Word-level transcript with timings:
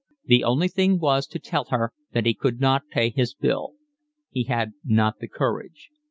The 0.25 0.43
only 0.43 0.67
thing 0.67 0.97
was 0.97 1.27
to 1.27 1.37
tell 1.37 1.65
her 1.65 1.93
that 2.11 2.25
he 2.25 2.33
could 2.33 2.59
not 2.59 2.87
pay 2.89 3.11
his 3.11 3.35
bill. 3.35 3.75
He 4.31 4.45
had 4.45 4.71
not 4.83 5.19
the 5.19 5.27
courage. 5.27 5.91